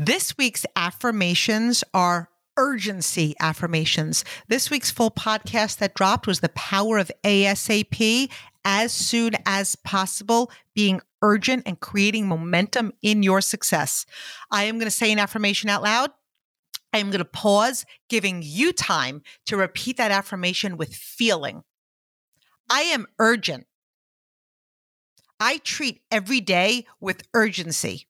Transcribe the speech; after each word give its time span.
This 0.00 0.38
week's 0.38 0.64
affirmations 0.76 1.82
are 1.92 2.28
urgency 2.56 3.34
affirmations. 3.40 4.24
This 4.46 4.70
week's 4.70 4.92
full 4.92 5.10
podcast 5.10 5.78
that 5.78 5.94
dropped 5.94 6.28
was 6.28 6.38
the 6.38 6.50
power 6.50 6.98
of 6.98 7.10
ASAP, 7.24 8.30
as 8.64 8.92
soon 8.92 9.32
as 9.44 9.74
possible, 9.74 10.52
being 10.72 11.00
urgent 11.20 11.64
and 11.66 11.80
creating 11.80 12.28
momentum 12.28 12.92
in 13.02 13.24
your 13.24 13.40
success. 13.40 14.06
I 14.52 14.64
am 14.64 14.76
going 14.76 14.86
to 14.86 14.90
say 14.92 15.10
an 15.10 15.18
affirmation 15.18 15.68
out 15.68 15.82
loud. 15.82 16.12
I 16.92 16.98
am 16.98 17.10
going 17.10 17.18
to 17.18 17.24
pause, 17.24 17.84
giving 18.08 18.40
you 18.44 18.72
time 18.72 19.22
to 19.46 19.56
repeat 19.56 19.96
that 19.96 20.12
affirmation 20.12 20.76
with 20.76 20.94
feeling. 20.94 21.64
I 22.70 22.82
am 22.82 23.08
urgent. 23.18 23.66
I 25.40 25.58
treat 25.58 26.02
every 26.12 26.40
day 26.40 26.86
with 27.00 27.24
urgency. 27.34 28.07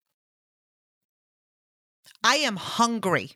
I 2.22 2.36
am 2.36 2.56
hungry. 2.56 3.32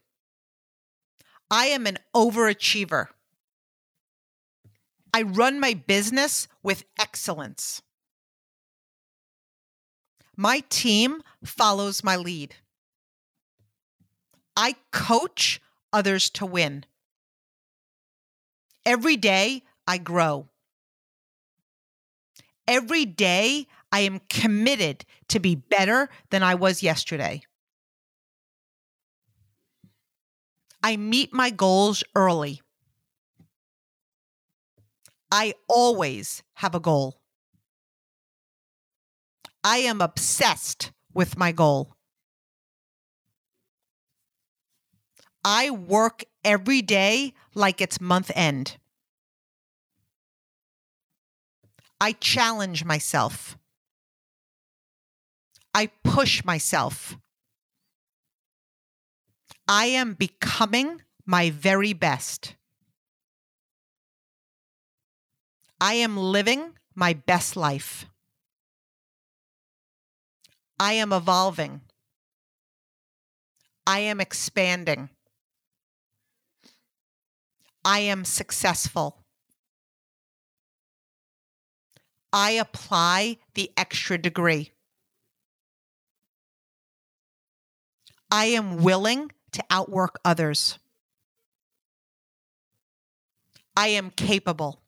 I 1.50 1.66
am 1.66 1.86
an 1.86 1.98
overachiever. 2.14 3.08
I 5.14 5.22
run 5.22 5.60
my 5.60 5.74
business 5.74 6.48
with 6.62 6.84
excellence. 6.98 7.82
My 10.36 10.62
team 10.70 11.22
follows 11.44 12.02
my 12.02 12.16
lead. 12.16 12.54
I 14.56 14.76
coach 14.90 15.60
others 15.92 16.30
to 16.30 16.46
win. 16.46 16.84
Every 18.84 19.16
day 19.16 19.62
I 19.86 19.98
grow. 19.98 20.48
Every 22.66 23.04
day 23.04 23.66
I 23.90 24.00
am 24.00 24.20
committed 24.30 25.04
to 25.28 25.38
be 25.38 25.54
better 25.54 26.08
than 26.30 26.42
I 26.42 26.54
was 26.54 26.82
yesterday. 26.82 27.42
I 30.82 30.96
meet 30.96 31.32
my 31.32 31.50
goals 31.50 32.02
early. 32.14 32.60
I 35.30 35.54
always 35.68 36.42
have 36.54 36.74
a 36.74 36.80
goal. 36.80 37.20
I 39.64 39.78
am 39.78 40.00
obsessed 40.00 40.92
with 41.14 41.38
my 41.38 41.52
goal. 41.52 41.94
I 45.44 45.70
work 45.70 46.24
every 46.44 46.82
day 46.82 47.34
like 47.54 47.80
it's 47.80 48.00
month 48.00 48.30
end. 48.34 48.76
I 52.00 52.12
challenge 52.12 52.84
myself. 52.84 53.56
I 55.74 55.90
push 56.02 56.44
myself. 56.44 57.16
I 59.72 59.86
am 59.86 60.12
becoming 60.12 61.00
my 61.24 61.48
very 61.48 61.94
best. 61.94 62.56
I 65.80 65.94
am 65.94 66.18
living 66.18 66.72
my 66.94 67.14
best 67.14 67.56
life. 67.56 68.04
I 70.78 70.92
am 70.92 71.10
evolving. 71.10 71.80
I 73.86 74.00
am 74.00 74.20
expanding. 74.20 75.08
I 77.82 78.00
am 78.00 78.26
successful. 78.26 79.24
I 82.30 82.50
apply 82.50 83.38
the 83.54 83.72
extra 83.78 84.18
degree. 84.18 84.72
I 88.30 88.44
am 88.46 88.82
willing 88.82 89.30
to 89.52 89.64
outwork 89.70 90.18
others. 90.24 90.78
I 93.76 93.88
am 93.88 94.10
capable. 94.10 94.80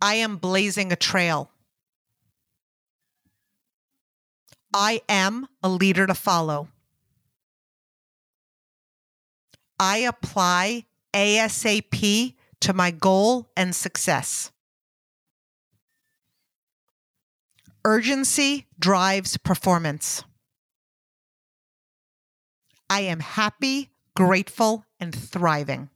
I 0.00 0.14
am 0.14 0.36
blazing 0.36 0.92
a 0.92 0.96
trail. 0.96 1.50
I 4.72 5.00
am 5.08 5.48
a 5.62 5.68
leader 5.68 6.06
to 6.06 6.14
follow. 6.14 6.68
I 9.80 9.98
apply 9.98 10.84
ASAP 11.14 12.34
to 12.60 12.72
my 12.72 12.90
goal 12.90 13.50
and 13.56 13.74
success. 13.74 14.50
Urgency 17.84 18.66
drives 18.78 19.36
performance. 19.36 20.24
I 22.90 23.00
am 23.02 23.20
happy, 23.20 23.90
grateful, 24.16 24.84
and 24.98 25.14
thriving. 25.14 25.90